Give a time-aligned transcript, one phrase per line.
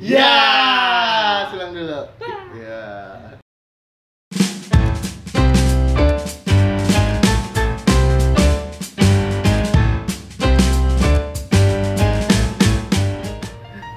[0.00, 2.00] Ya, silang dulu.
[2.56, 2.80] Ya.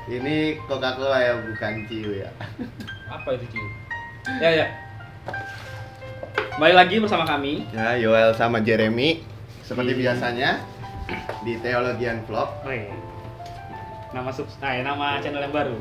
[0.05, 2.29] Ini Coca-Cola ya, bukan Ciu ya.
[3.09, 3.65] Apa itu Ciu?
[4.37, 4.67] Ya ya.
[6.55, 7.65] Kembali lagi bersama kami.
[7.73, 9.25] Ya, Yoel sama Jeremy
[9.65, 10.61] seperti Di- biasanya
[11.41, 12.47] di Teologian Vlog.
[12.63, 12.93] Oke.
[14.15, 15.75] Nama sub, nah, ya, nama channel yang baru.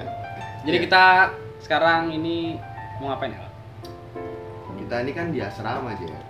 [0.66, 2.54] Jadi kita sekarang ini
[3.02, 3.50] mau ngapain ya?
[4.78, 6.22] Kita ini kan di asrama aja ya.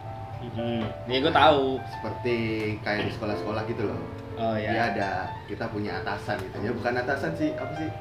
[0.57, 0.89] Hmm.
[1.05, 1.77] Ya gue tahu.
[1.85, 2.37] Seperti
[2.81, 4.01] kayak di sekolah-sekolah gitu loh.
[4.41, 4.83] Oh Dia ya.
[4.97, 5.11] ada
[5.45, 7.93] kita punya atasan gitu ya, bukan atasan sih, apa sih?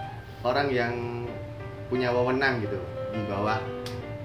[0.47, 1.27] Orang yang
[1.91, 2.79] punya wewenang gitu
[3.11, 3.59] di bawah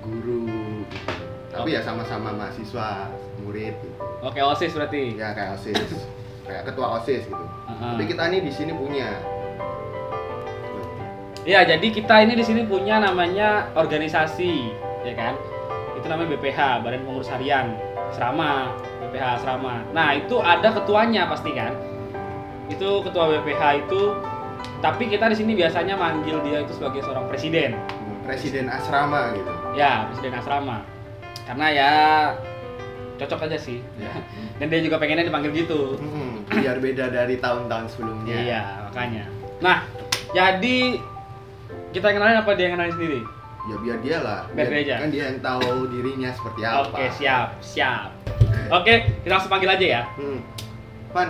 [0.01, 0.47] guru
[0.89, 1.25] gitu.
[1.51, 1.77] Tapi Oke.
[1.77, 3.11] ya sama-sama mahasiswa,
[3.43, 3.99] murid gitu.
[4.23, 5.19] Oke osis berarti.
[5.19, 6.07] Ya kayak OSIS.
[6.49, 7.45] kayak ketua OSIS gitu.
[7.45, 7.93] Heeh.
[7.95, 9.09] Tapi kita nih di sini punya
[11.49, 14.69] Ya, jadi kita ini di sini punya namanya organisasi,
[15.01, 15.33] ya kan?
[15.97, 17.73] Itu namanya BPH, Badan Pengurus Harian
[18.13, 19.81] Asrama, BPH Asrama.
[19.97, 21.73] Nah, itu ada ketuanya pasti kan?
[22.69, 24.13] Itu ketua BPH itu
[24.79, 27.75] tapi kita di sini biasanya manggil dia itu sebagai seorang presiden.
[28.29, 29.49] presiden asrama gitu.
[29.73, 30.85] Ya, presiden asrama.
[31.49, 31.93] Karena ya
[33.17, 33.81] cocok aja sih.
[33.97, 34.13] Ya.
[34.61, 35.97] Dan dia juga pengennya dipanggil gitu.
[35.97, 36.28] Hmm,
[36.63, 38.37] biar beda dari tahun-tahun sebelumnya.
[38.37, 39.25] Iya, makanya.
[39.59, 39.77] Nah,
[40.35, 40.79] jadi
[41.95, 43.21] kita kenalin apa dia yang kenalin sendiri?
[43.69, 44.41] Ya biar dia lah.
[44.57, 44.95] Biar dia aja.
[45.05, 46.89] Kan dia yang tahu dirinya seperti apa.
[46.89, 48.09] Oke, siap, siap.
[48.69, 50.03] Oke, kita langsung panggil aja ya.
[50.17, 50.41] Hmm.
[51.13, 51.29] Pan.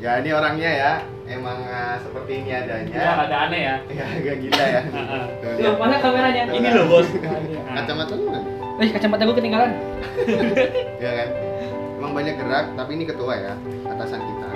[0.00, 0.92] Ya ini orangnya ya.
[1.26, 2.94] Emang ah, seperti ini adanya.
[2.94, 3.76] Ya, ada aneh ya.
[3.90, 4.82] Ya agak gila ya.
[5.64, 6.42] Loh, mana kameranya?
[6.54, 7.08] Ini loh, Bos.
[7.76, 8.42] Kacamata lu kan?
[8.76, 9.70] Eh, kacamata gue ketinggalan.
[11.04, 11.28] Ya kan?
[12.06, 14.48] Emang banyak gerak, tapi ini ketua ya, atasan kita.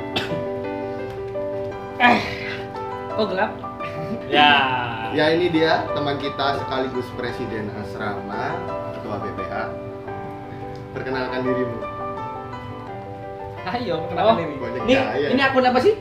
[1.99, 2.19] Eh,
[3.11, 3.51] kok gelap?
[4.31, 4.51] Ya.
[5.11, 8.55] Ya ini dia teman kita sekaligus presiden asrama,
[8.95, 9.55] ketua BPH.
[10.95, 11.79] Perkenalkan dirimu.
[13.67, 14.47] Ayo, Oh, kenapa nih?
[14.55, 15.29] banyak Ini, gaya.
[15.35, 15.95] ini akun apa sih?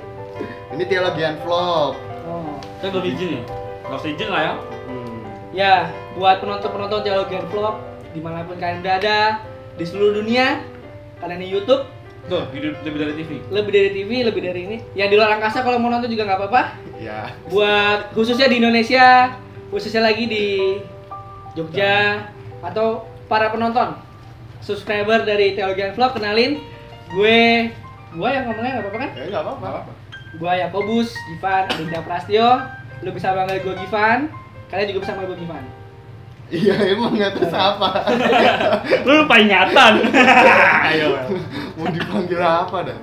[0.69, 1.97] Ini teologian vlog.
[2.29, 2.61] Oh.
[2.77, 3.43] Saya belum izin ya.
[3.89, 4.53] Nggak usah izin lah ya.
[4.85, 5.17] Hmm.
[5.49, 5.73] Ya,
[6.13, 7.81] buat penonton-penonton Teologian Vlog
[8.13, 9.41] di mana pun kalian berada
[9.73, 10.61] di seluruh dunia,
[11.19, 11.83] kalian di YouTube,
[12.29, 13.31] Tuh, video lebih dari TV.
[13.49, 14.77] lebih dari TV, lebih dari ini.
[14.93, 16.61] Yang di luar angkasa kalau mau nonton juga nggak apa-apa.
[16.99, 17.33] Ya.
[17.49, 19.33] Buat khususnya di Indonesia,
[19.73, 20.45] khususnya lagi di
[21.57, 22.27] Jogja
[22.61, 23.95] atau para penonton
[24.59, 26.59] subscriber dari Teologian Vlog kenalin
[27.09, 27.71] gue
[28.09, 29.09] gue yang ngomongnya nggak apa-apa kan?
[29.17, 29.91] Ya nggak apa-apa.
[30.37, 32.49] Gue Yakobus, Givan, Adinda Prastio.
[33.01, 34.29] Lu bisa panggil gue Givan.
[34.69, 35.63] Kalian juga bisa panggil gue Givan.
[36.49, 37.89] Iya emang nggak tahu siapa.
[39.05, 39.93] Lu lupa ingatan.
[40.89, 41.07] Ayo.
[41.77, 42.97] Mau dipanggil apa dah?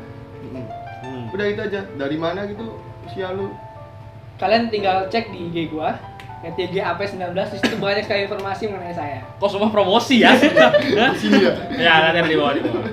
[1.06, 1.30] Hmm.
[1.30, 1.80] Udah itu aja.
[1.94, 2.74] Dari mana gitu
[3.06, 3.54] usia lu?
[4.36, 5.90] Kalian tinggal cek di IG gue
[6.44, 9.20] @ygap19 di situ banyak sekali informasi mengenai saya.
[9.40, 10.36] Kok semua promosi ya?
[11.16, 11.52] Sini ya.
[11.86, 12.84] ya, nanti ada di bawah di bawah.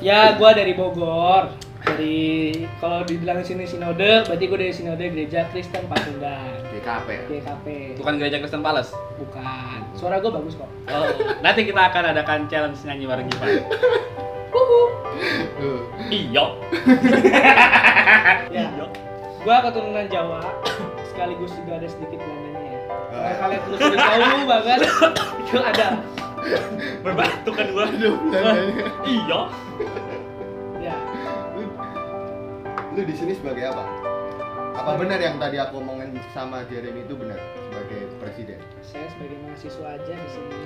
[0.00, 1.69] Ya, gue dari Bogor.
[1.90, 6.62] Dari kalau dibilang sini sinode, berarti gue dari sinode Gereja Kristen Pasundan.
[6.70, 7.22] GKP ya.
[7.28, 7.66] GKP.
[7.98, 8.94] Bukan gereja Kristen Palace.
[9.16, 9.78] Bukan.
[9.92, 10.70] Suara gue bagus kok.
[10.86, 11.06] Oh,
[11.40, 13.26] nanti kita akan adakan challenge nyanyi bareng.
[13.28, 14.88] Tuh.
[16.08, 16.44] Iya.
[18.50, 18.66] Ya.
[18.66, 18.86] Iya.
[19.40, 20.42] Gue keturunan Jawa,
[21.06, 22.80] sekaligus juga ada sedikit Belandanya ya.
[22.82, 23.34] Kalau Ah.
[23.38, 24.78] kalian terus jauh banget,
[25.40, 25.86] itu ada.
[27.00, 28.10] Berbatu kan belanjanya.
[29.02, 29.40] Iya.
[32.90, 33.84] Lu, di sini sebagai apa?
[34.74, 38.58] Apa benar yang tadi aku omongin sama Jeremy itu benar sebagai presiden?
[38.80, 40.60] Saya sebagai mahasiswa aja di sini.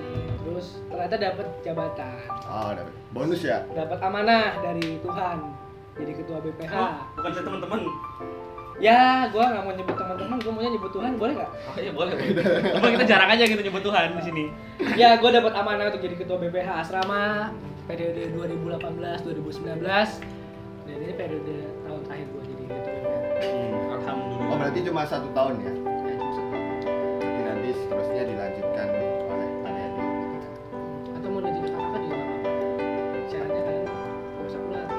[0.44, 3.64] Terus ternyata dapat jabatan, Oh, dapat bonus ya.
[3.74, 5.38] dapat amanah dari Tuhan.
[5.94, 6.74] Jadi ketua BPH.
[7.18, 7.80] Bukan saya teman-teman.
[8.82, 11.50] Ya, gua nggak mau nyebut teman-teman, gua maunya nyebut Tuhan, boleh nggak?
[11.54, 12.12] Oh iya boleh.
[12.74, 14.44] Cuma kita jarang aja gitu nyebut Tuhan di sini.
[14.98, 17.50] Ya, gua dapat amanah untuk jadi ketua BPH asrama
[17.86, 19.82] periode 2018-2019.
[20.84, 21.56] Dan ini periode
[24.54, 25.66] Oh, berarti cuma satu tahun ya?
[25.66, 26.14] Ya.
[26.14, 28.86] Berarti nanti seterusnya dilanjutkan
[29.26, 30.42] oleh adik-adik.
[31.10, 33.18] Atau mau jadi kakak juga apa-apa.
[33.26, 34.90] Syaratnya kalian nggak usah pulang.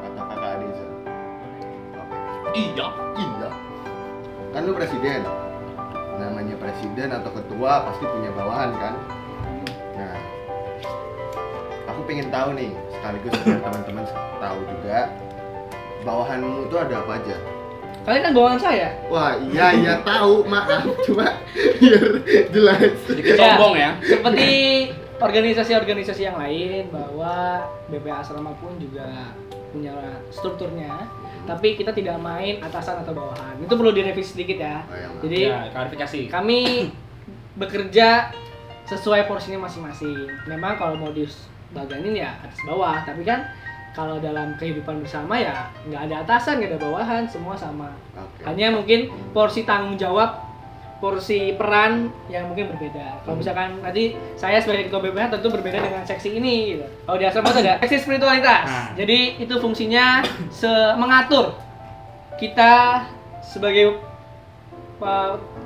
[0.00, 0.92] Kata kakak adik Zal.
[0.96, 2.16] Oke.
[2.56, 2.88] Iya.
[3.20, 3.50] Iya.
[4.56, 5.22] Kan lu presiden.
[6.16, 8.94] Namanya presiden atau ketua pasti punya bawahan kan?
[9.92, 10.16] Nah,
[11.84, 14.08] aku pengen tahu nih, sekaligus biar teman-teman
[14.40, 15.12] tahu juga
[16.00, 17.55] bawahanmu itu ada apa aja?
[18.06, 18.88] Kalian kan bawahan saya.
[19.10, 21.26] Wah, iya iya tahu, maaf, cuma
[21.82, 22.04] biar
[22.54, 22.94] jelas.
[23.02, 23.58] Sedikit Ya.
[23.58, 23.90] sombong ya.
[23.98, 24.50] Seperti
[25.18, 29.34] organisasi-organisasi yang lain bahwa BPA Asrama pun juga
[29.74, 29.92] punya
[30.30, 30.92] strukturnya
[31.46, 33.58] tapi kita tidak main atasan atau bawahan.
[33.58, 34.82] Itu perlu direvisi sedikit ya.
[34.82, 35.08] Oh, iya.
[35.22, 36.20] Jadi ya, klarifikasi.
[36.30, 36.60] kami
[37.60, 38.30] bekerja
[38.86, 40.30] sesuai porsinya masing-masing.
[40.46, 43.46] Memang kalau mau dibaganin ya atas bawah, tapi kan
[43.96, 47.88] kalau dalam kehidupan bersama ya nggak ada atasan, nggak ada bawahan, semua sama.
[48.12, 48.44] Oke.
[48.44, 50.36] Hanya mungkin porsi tanggung jawab,
[51.00, 53.24] porsi peran yang mungkin berbeda.
[53.24, 56.76] Kalau misalkan nanti saya sebagai ketua BPH tentu berbeda dengan seksi ini.
[56.76, 56.84] Gitu.
[57.08, 58.64] Kalau di asrama itu ada seksi spiritualitas.
[58.68, 58.88] Nah.
[58.92, 60.20] Jadi itu fungsinya
[60.52, 61.56] se- mengatur
[62.36, 63.00] kita
[63.40, 63.96] sebagai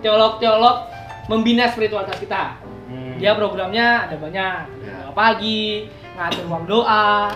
[0.00, 0.86] teolog-teolog
[1.26, 2.54] membina spiritualitas kita.
[2.90, 3.18] Hmm.
[3.18, 4.54] Dia programnya ada banyak,
[4.86, 5.10] Ya.
[5.14, 7.30] pagi, ngatur ruang doa.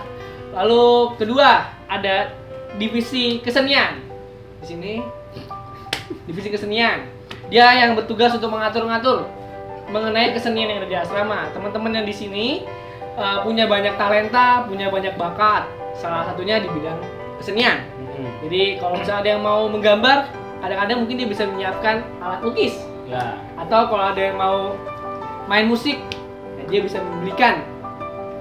[0.55, 2.31] Lalu kedua ada
[2.79, 3.99] divisi kesenian.
[4.63, 4.93] Di sini
[6.31, 7.11] divisi kesenian.
[7.53, 9.29] Dia yang bertugas untuk mengatur-ngatur
[9.93, 11.51] mengenai kesenian yang ada di asrama.
[11.53, 12.47] Teman-teman yang di sini
[13.21, 15.69] uh, punya banyak talenta, punya banyak bakat.
[15.99, 16.99] Salah satunya di bidang
[17.43, 17.85] kesenian.
[18.17, 18.31] Hmm.
[18.49, 20.31] Jadi kalau misalnya ada yang mau menggambar,
[20.65, 22.75] kadang-kadang mungkin dia bisa menyiapkan alat lukis
[23.05, 23.37] Ya.
[23.61, 24.73] atau kalau ada yang mau
[25.45, 26.01] main musik
[26.57, 27.61] ya dia bisa membelikan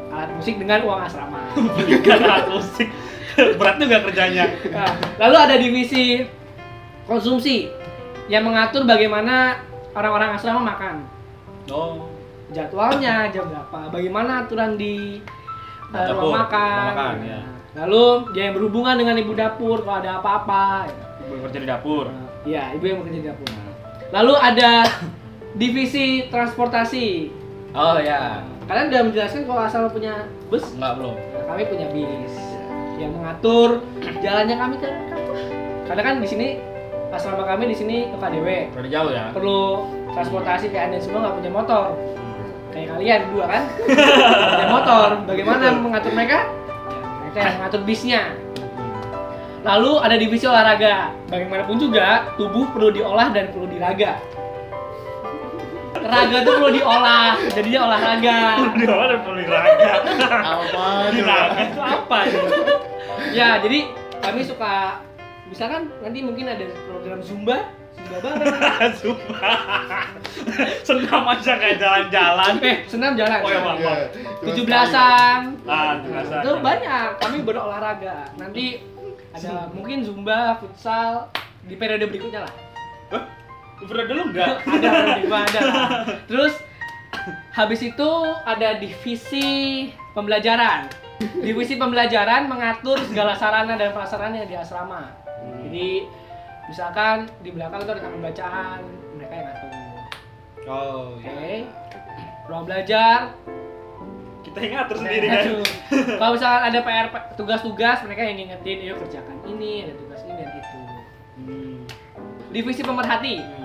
[0.07, 2.89] alat musik dengan uang asrama Belikan alat musik.
[3.33, 4.45] Berat juga kerjanya.
[4.69, 6.21] Nah, lalu ada divisi
[7.03, 7.65] konsumsi
[8.29, 9.59] yang mengatur bagaimana
[9.91, 11.03] orang-orang asrama makan
[11.67, 12.11] Oh.
[12.51, 15.23] jadwalnya jam berapa bagaimana aturan di
[15.89, 17.39] uh, Dapur, ruang makan, ruang makan, ya.
[17.81, 18.03] lalu
[18.35, 20.91] dia yang berhubungan dengan ibu dapur kalau ada apa-apa
[21.23, 22.05] Ibu yang kerja di dapur.
[22.11, 23.47] Nah, Iya, ibu yang bekerja di dapur.
[24.11, 24.71] Lalu ada
[25.55, 27.31] divisi transportasi.
[27.73, 28.44] Oh ya.
[28.63, 31.15] Kalian udah menjelaskan kalau asal punya bus, Enggak belum.
[31.43, 32.35] Nah, kami punya bis
[32.95, 33.83] yang mengatur
[34.23, 35.41] jalannya kami ke kampus.
[35.83, 36.47] Karena kan di sini
[37.11, 39.29] asrama kami di sini ke KDW Udah jauh ya.
[39.35, 39.85] perlu
[40.15, 41.85] transportasi kayak anda semua nggak punya motor.
[42.71, 43.63] Kayak kalian berdua kan?
[44.49, 45.09] Punya motor.
[45.29, 46.49] Bagaimana mengatur mereka?
[46.89, 48.21] Ya, mereka yang mengatur bisnya.
[49.61, 51.13] Lalu ada divisi olahraga.
[51.29, 54.17] Bagaimanapun juga, tubuh perlu diolah dan perlu diraga.
[56.03, 58.39] Raga tuh perlu diolah, jadinya olahraga.
[58.75, 59.17] Di mana ada
[59.47, 59.91] raga?
[60.44, 61.27] Apa Di tuh?
[61.27, 62.39] raga itu apa ini?
[63.31, 63.79] Ya, jadi
[64.19, 65.00] kami suka
[65.47, 67.57] misalkan nanti mungkin ada program zumba,
[67.95, 68.94] zumba bareng.
[69.01, 69.57] Sumpah.
[70.83, 72.53] Senam aja kayak jalan-jalan.
[72.59, 73.39] Eh, senam jalan.
[73.39, 73.77] Oh, ya, Bang.
[73.79, 75.39] Iya, cuma Tujuh belasan.
[75.69, 76.01] Ah.
[76.44, 77.07] Itu banyak.
[77.21, 78.17] Kami berolahraga.
[78.35, 78.81] Nanti
[79.33, 81.31] ada mungkin zumba, futsal
[81.63, 82.53] di periode berikutnya lah.
[83.83, 84.53] Udah dulu enggak?
[84.80, 84.89] ada
[85.19, 85.59] di gua ada.
[86.25, 86.53] Terus
[87.51, 88.09] habis itu
[88.44, 89.47] ada divisi
[90.13, 90.88] pembelajaran.
[91.39, 95.13] Divisi pembelajaran mengatur segala sarana dan prasarana yang di asrama.
[95.63, 96.07] Jadi
[96.68, 98.80] misalkan di belakang itu ada taman bacaan,
[99.15, 99.71] mereka yang ngatur.
[100.63, 101.27] Oh, Oke.
[101.27, 101.68] iya.
[102.47, 103.36] Ruang belajar,
[104.44, 105.44] Kita yang ngatur mereka sendiri kan.
[106.19, 110.50] Kalau misalkan ada PR tugas-tugas, mereka yang ngingetin, yuk kerjakan ini, ada tugas ini dan
[110.51, 110.79] itu.
[111.39, 111.75] Hmm.
[112.51, 113.62] Divisi pemerhati, Hmm.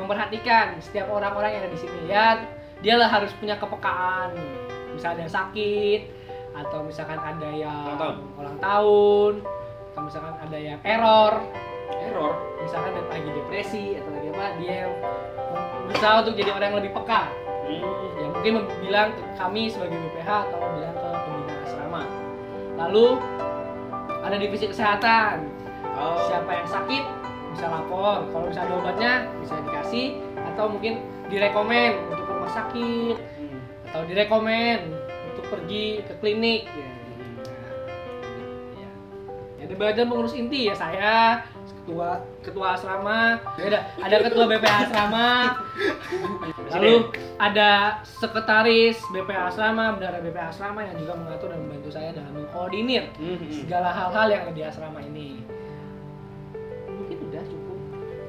[0.00, 2.40] Hati, memperhatikan setiap orang-orang yang ada di sini ya
[2.80, 4.32] dia lah harus punya kepekaan
[4.90, 6.00] misalnya ada yang sakit
[6.50, 8.16] atau misalkan ada yang Ulang tahun.
[8.40, 9.32] ulang tahun
[9.92, 11.34] atau misalkan ada yang error
[12.00, 12.32] Error.
[12.58, 14.92] misalkan ada lagi depresi atau lagi apa dia yang
[15.84, 17.22] berusaha untuk jadi orang yang lebih peka
[17.60, 17.86] Hmm.
[18.18, 22.02] ya mungkin bilang ke kami sebagai BPH atau bilang ke pembina asrama
[22.74, 23.06] lalu
[24.24, 25.44] ada divisi kesehatan
[25.92, 26.16] Oh.
[26.24, 27.04] siapa yang sakit
[27.60, 30.06] bisa lapor kalau misalnya ada obatnya bisa dikasih
[30.48, 30.96] atau mungkin
[31.28, 33.60] direkomen untuk ke rumah sakit Hmm.
[33.84, 34.96] atau direkomen
[35.28, 36.88] untuk pergi ke klinik ya,
[38.80, 38.88] ya.
[39.60, 41.44] Ya, ada badan pengurus inti ya saya
[41.84, 45.28] ketua ketua asrama ya ada ada ketua BPH asrama
[46.72, 47.70] lalu ada
[48.02, 53.36] sekretaris BPH asrama bendara BPH asrama yang juga mengatur dan membantu saya dalam mengkoordinir Hmm.
[53.52, 55.59] segala hal-hal yang ada di asrama ini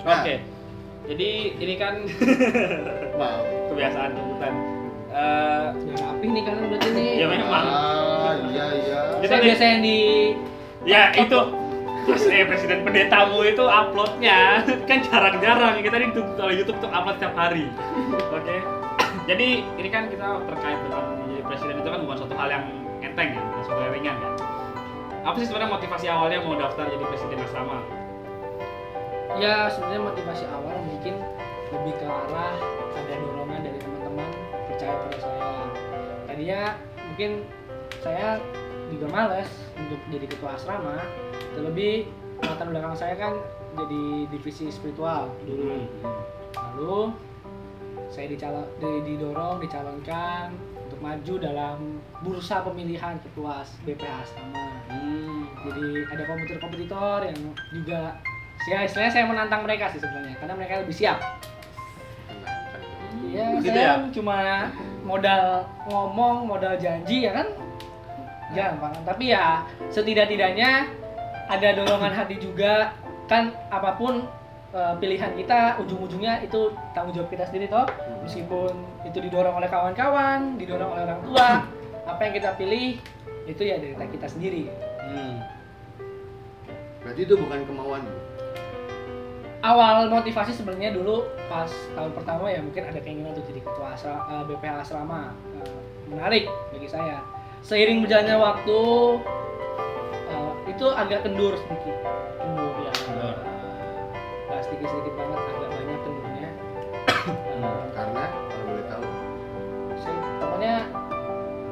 [0.02, 0.36] Oke.
[1.10, 1.94] Jadi ini kan
[3.20, 3.44] Maaf.
[3.74, 4.54] kebiasaan sebutan.
[5.12, 7.66] Eh, ya rapi nih kalian berarti nih Ya, memang.
[7.68, 9.00] Ah, iya iya.
[9.20, 9.98] Kita saya biasa yang di
[10.88, 11.40] ya itu
[12.02, 17.22] Terus eh presiden pendetamu itu uploadnya kan jarang-jarang kita di YouTube kalau YouTube tuh upload
[17.22, 17.70] setiap hari.
[18.34, 18.58] Oke.
[19.30, 22.66] Jadi ini kan kita terkait dengan menjadi presiden itu kan bukan suatu hal yang
[23.06, 24.30] enteng ya, bukan suatu hal yang ringan ya.
[25.22, 28.01] Apa sih sebenarnya motivasi awalnya mau daftar jadi presiden asrama?
[29.38, 31.16] Ya sebenarnya motivasi awal mungkin
[31.72, 32.56] lebih ke arah
[32.92, 34.30] ada dorongan dari teman-teman
[34.68, 35.52] percaya pada saya
[36.28, 36.62] tadinya
[37.08, 37.32] mungkin
[38.02, 38.28] saya
[38.92, 39.48] juga males
[39.78, 41.00] untuk jadi ketua asrama
[41.56, 42.12] terlebih
[42.44, 43.34] latar belakang saya kan
[43.80, 45.88] jadi divisi spiritual dulu Hmm.
[46.76, 47.00] lalu
[48.12, 50.52] saya dicalon di- didorong dicalonkan
[50.84, 51.78] untuk maju dalam
[52.20, 54.68] bursa pemilihan ketua BPH Asrama.
[54.92, 55.48] Hmm.
[55.64, 57.40] Jadi ada kompetitor-kompetitor yang
[57.72, 58.20] juga
[58.70, 61.18] ya istilahnya saya menantang mereka sih sebenarnya karena mereka lebih siap.
[63.32, 64.12] Iya, Gitu saya ya?
[64.12, 64.40] cuma
[65.08, 67.48] modal ngomong, modal janji ya kan
[68.52, 68.94] gampang.
[69.08, 70.92] Tapi ya setidak-tidaknya
[71.48, 72.94] ada dorongan hati juga
[73.32, 74.28] kan apa pun
[74.76, 77.88] eh, pilihan kita ujung-ujungnya itu tanggung jawab kita sendiri toh.
[78.28, 78.74] Meskipun
[79.08, 81.50] itu didorong oleh kawan-kawan, didorong oleh orang tua,
[82.06, 83.00] apa yang kita pilih
[83.50, 84.70] itu ya dari kita sendiri.
[85.02, 85.61] Hmm.
[87.12, 88.02] Berarti itu bukan kemauan.
[88.02, 88.16] Bu.
[89.62, 94.16] awal motivasi sebenarnya dulu pas tahun pertama ya mungkin ada keinginan untuk jadi ketua asra,
[94.26, 95.76] eh, BPH asrama Eh,
[96.08, 97.20] menarik bagi saya
[97.62, 98.80] seiring berjalannya waktu
[100.26, 101.94] eh, itu agak kendur sedikit
[102.40, 103.36] kendur ya Kendur.
[104.48, 106.50] nggak sedikit sedikit banget agak banyak kendurnya
[107.22, 107.86] Hmm.
[108.00, 109.04] Karena kalau boleh tahu.
[110.00, 110.74] saya pokoknya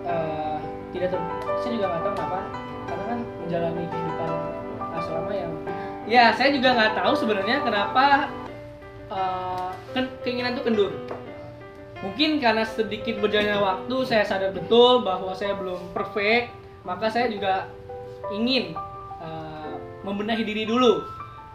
[0.05, 0.57] eh,
[0.91, 1.19] tidak ter
[1.57, 2.39] saya juga nggak tahu kenapa
[2.85, 4.18] karena kan menjalani kehidupan
[5.09, 5.53] asrama yang
[6.05, 8.29] ya saya juga nggak tahu sebenarnya kenapa
[9.93, 10.91] ke- keinginan itu kendur.
[11.99, 16.53] Mungkin karena sedikit berjalannya waktu saya sadar betul bahwa saya belum perfect
[16.87, 17.67] maka saya juga
[18.29, 18.77] ingin
[19.19, 19.73] eh,
[20.05, 21.03] membenahi diri dulu.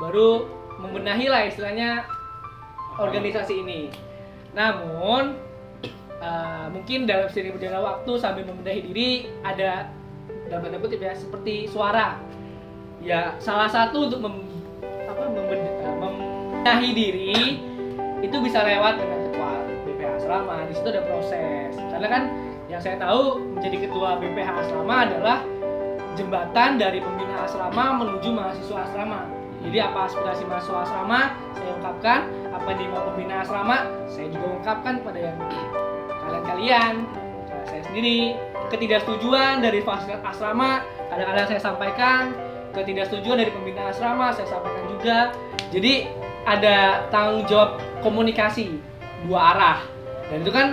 [0.02, 0.50] Baru
[0.82, 2.04] membenahi lah istilahnya
[2.98, 3.94] organisasi ini.
[4.54, 5.38] Namun
[6.22, 9.10] uh, mungkin dalam seiring berjalannya waktu sambil membenahi diri
[9.42, 9.90] ada
[10.46, 12.20] dalam tanda kutip ya seperti suara
[13.04, 14.34] ya salah satu untuk mem,
[15.04, 17.60] apa, memben- membenahi diri
[18.24, 19.50] itu bisa lewat dengan ketua
[19.84, 20.56] BPH asrama.
[20.64, 21.72] Di situ ada proses.
[21.76, 22.22] Karena kan
[22.72, 25.38] yang saya tahu menjadi ketua BPH asrama adalah
[26.16, 29.28] jembatan dari pembina asrama menuju mahasiswa asrama.
[29.64, 31.20] Jadi apa aspirasi mahasiswa asrama?
[31.52, 32.20] Saya ungkapkan.
[32.56, 33.76] Apa yang mau pembina asrama?
[34.08, 35.36] Saya juga ungkapkan pada yang
[36.24, 37.04] kalian-kalian
[37.68, 38.40] saya sendiri.
[38.72, 40.80] Ketidaksetujuan dari fasilitas asrama
[41.12, 42.32] kadang-kadang saya sampaikan
[42.74, 45.18] ketidaksetujuan dari pembina asrama saya sampaikan juga
[45.70, 46.10] jadi
[46.44, 46.76] ada
[47.08, 48.76] tanggung jawab komunikasi
[49.24, 49.78] dua arah
[50.28, 50.66] dan itu kan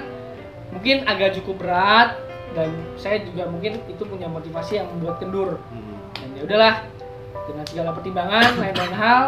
[0.69, 2.19] mungkin agak cukup berat
[2.51, 5.95] dan saya juga mungkin itu punya motivasi yang membuat kendur Hmm.
[6.17, 6.75] dan ya udahlah
[7.47, 9.23] dengan segala pertimbangan lain-lain hal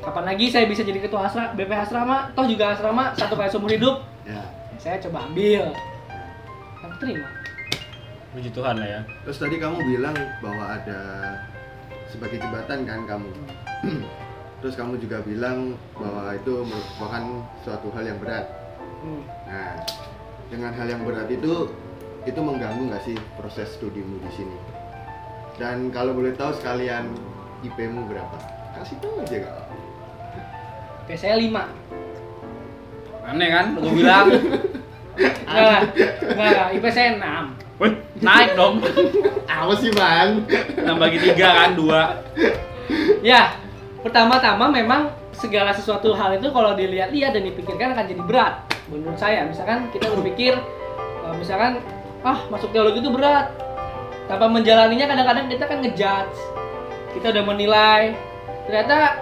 [0.00, 3.68] kapan lagi saya bisa jadi ketua asra BPH asrama toh juga asrama satu kali seumur
[3.68, 4.40] hidup Ya.
[4.76, 5.72] saya coba ambil
[6.78, 7.28] dan terima
[8.30, 9.00] Puji Tuhan lah ya.
[9.26, 11.00] Terus tadi kamu bilang bahwa ada
[12.10, 13.30] sebagai jembatan kan kamu.
[14.60, 17.24] Terus kamu juga bilang bahwa itu merupakan
[17.64, 18.44] suatu hal yang berat.
[19.00, 19.22] Hmm.
[19.48, 19.72] Nah,
[20.52, 21.72] dengan hal yang berat itu
[22.28, 24.58] itu mengganggu nggak sih proses studimu di sini?
[25.56, 27.08] Dan kalau boleh tahu sekalian
[27.64, 28.36] IP-mu berapa?
[28.76, 29.56] Kasih tahu aja kak.
[31.04, 31.66] oke saya lima
[33.26, 33.66] Aneh kan?
[33.76, 34.26] Gue bilang.
[35.50, 38.84] enggak lah IP saya enam Wih, naik dong.
[39.48, 40.44] Apa sih man?
[40.76, 42.20] Enam bagi tiga kan, dua.
[43.24, 43.56] ya
[44.04, 48.54] pertama-tama memang segala sesuatu hal itu kalau dilihat-lihat dan dipikirkan akan jadi berat
[48.92, 49.48] menurut saya.
[49.48, 50.60] Misalkan kita berpikir
[51.24, 51.80] eh, misalkan
[52.20, 53.48] ah masuk teologi itu berat.
[54.28, 56.38] Tanpa menjalaninya kadang-kadang kita kan ngejudge.
[57.16, 58.12] Kita udah menilai.
[58.68, 59.16] Ternyata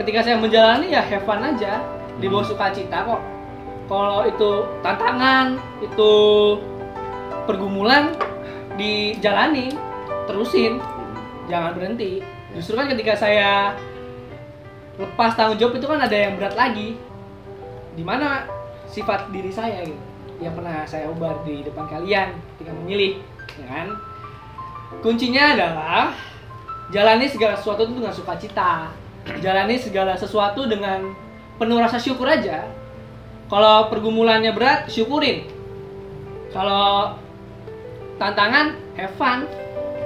[0.00, 1.84] ketika saya menjalani ya have fun aja.
[2.16, 3.20] Di bawah sukacita kok.
[3.84, 6.12] Kalau itu tantangan itu
[7.48, 8.14] pergumulan
[8.76, 9.74] dijalani
[10.26, 10.78] terusin.
[11.50, 12.22] Jangan berhenti.
[12.54, 13.76] Justru kan ketika saya
[15.00, 16.96] lepas tanggung jawab itu kan ada yang berat lagi.
[17.92, 18.48] Di mana
[18.88, 23.22] sifat diri saya gitu yang pernah saya ubah di depan kalian ketika memilih
[23.62, 23.88] ya kan?
[25.00, 26.12] Kuncinya adalah
[26.92, 28.92] jalani segala sesuatu itu dengan sukacita.
[29.38, 31.14] Jalani segala sesuatu dengan
[31.56, 32.68] penuh rasa syukur aja.
[33.48, 35.48] Kalau pergumulannya berat syukurin.
[36.52, 37.16] Kalau
[38.22, 39.50] tantangan have fun.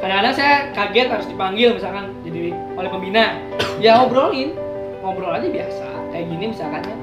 [0.01, 3.37] Kadang-kadang saya kaget harus dipanggil misalkan jadi oleh pembina.
[3.77, 4.57] Ya ngobrolin.
[5.05, 6.97] Ngobrol aja biasa kayak gini misalkan ya.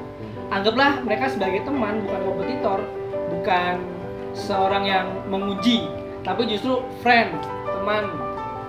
[0.50, 2.78] Anggaplah mereka sebagai teman bukan kompetitor.
[3.30, 3.74] Bukan
[4.34, 5.86] seorang yang menguji
[6.26, 7.30] tapi justru friend
[7.70, 8.10] teman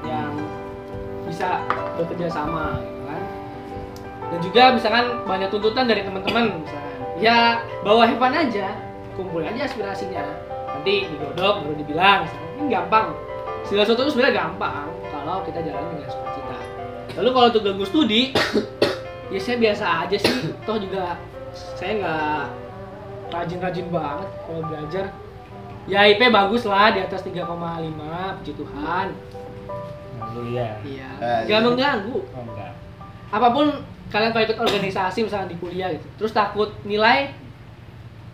[0.05, 0.29] yang
[1.25, 1.65] bisa
[1.97, 3.21] bekerja sama gitu kan.
[4.25, 6.93] Dan juga misalkan banyak tuntutan dari teman-teman misalkan.
[7.17, 8.75] Ya bawa Heaven aja
[9.15, 10.54] kumpul aja aspirasinya
[10.85, 12.21] nanti digodok baru dibilang.
[12.61, 13.17] Ini gampang.
[13.65, 16.57] Segala sesuatu itu sebenarnya gampang kalau kita jalan dengan sukacita
[17.17, 18.29] lalu kalau untuk ganggu studi
[19.33, 20.53] ya saya biasa aja sih.
[20.61, 21.17] Toh juga
[21.73, 22.41] saya nggak
[23.33, 25.05] rajin-rajin banget kalau belajar.
[25.89, 27.41] Ya IP bagus lah di atas 3,5
[28.37, 29.07] puji Tuhan.
[30.21, 30.71] Alhamdulillah.
[30.85, 31.09] iya.
[31.17, 31.65] Ah, nggak iya.
[31.65, 32.17] mengganggu.
[32.21, 32.73] Oh enggak.
[33.33, 33.73] apa pun
[34.13, 37.33] kalian kalau ikut organisasi misalnya di kuliah gitu terus takut nilai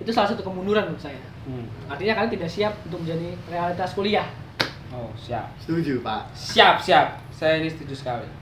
[0.03, 1.65] itu salah satu kemunduran menurut saya Hmm.
[1.89, 4.27] Artinya kalian tidak siap untuk menjadi realitas kuliah.
[4.91, 5.50] Oh siap.
[5.63, 6.36] Setuju, Pak.
[6.36, 7.24] Siap siap.
[7.31, 8.40] Saya ini setuju sekali.